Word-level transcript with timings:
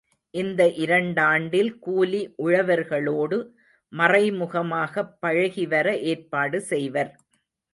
இந்த 0.33 0.61
இரண்டாண்டில் 0.75 1.79
கூலி 1.79 2.21
உழவர்களோடு 2.37 3.37
மறைமுகமாகப் 3.93 5.13
பழகிவர 5.21 5.87
ஏற்பாடு 6.05 6.61
செய்வர். 6.71 7.13